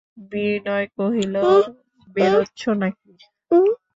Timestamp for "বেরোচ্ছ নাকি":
2.15-3.11